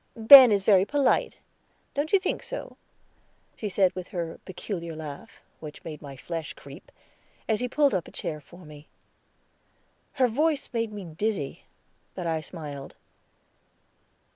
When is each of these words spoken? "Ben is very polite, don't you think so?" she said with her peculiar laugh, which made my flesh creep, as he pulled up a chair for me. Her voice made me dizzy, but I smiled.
"Ben 0.17 0.51
is 0.51 0.63
very 0.63 0.83
polite, 0.83 1.37
don't 1.93 2.11
you 2.11 2.17
think 2.17 2.41
so?" 2.41 2.75
she 3.55 3.69
said 3.69 3.93
with 3.93 4.07
her 4.07 4.39
peculiar 4.45 4.95
laugh, 4.95 5.41
which 5.59 5.83
made 5.83 6.01
my 6.01 6.17
flesh 6.17 6.53
creep, 6.53 6.91
as 7.47 7.59
he 7.59 7.67
pulled 7.69 7.93
up 7.93 8.07
a 8.07 8.11
chair 8.11 8.41
for 8.41 8.65
me. 8.65 8.87
Her 10.13 10.27
voice 10.27 10.71
made 10.73 10.91
me 10.91 11.05
dizzy, 11.05 11.65
but 12.15 12.25
I 12.25 12.41
smiled. 12.41 12.95